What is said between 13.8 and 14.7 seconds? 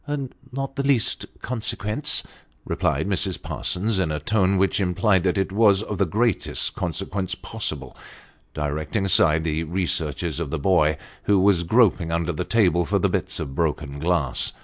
glass.